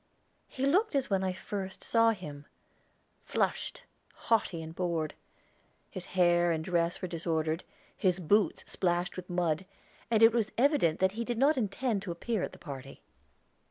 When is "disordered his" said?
7.07-8.19